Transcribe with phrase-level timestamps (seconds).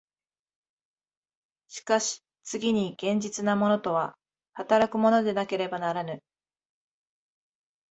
[1.67, 4.15] しかし次に現実的なものとは
[4.53, 6.23] 働くものでなければならぬ。